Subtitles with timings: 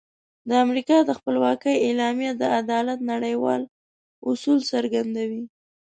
[0.49, 3.61] د امریکا د خپلواکۍ اعلامیه د عدالت نړیوال
[4.29, 5.43] اصول څرګندوي.